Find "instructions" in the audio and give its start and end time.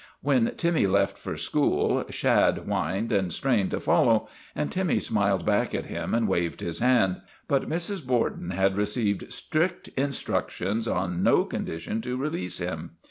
9.89-10.87